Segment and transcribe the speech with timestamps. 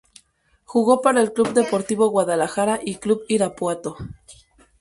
[0.65, 3.97] Jugó para el Club Deportivo Guadalajara y Club Irapuato.